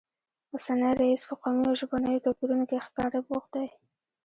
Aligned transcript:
اوسنی 0.53 0.91
رییس 0.99 1.21
په 1.29 1.35
قومي 1.41 1.63
او 1.69 1.75
ژبنیو 1.79 2.23
توپیرونو 2.25 2.65
کې 2.69 2.83
ښکاره 2.85 3.19
بوخت 3.27 3.49
دی 3.55 3.67